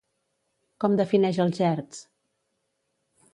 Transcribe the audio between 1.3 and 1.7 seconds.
els